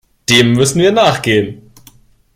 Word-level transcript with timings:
Dem 0.29 0.53
müssen 0.53 0.79
wir 0.81 0.91
nachgehen. 0.91 1.69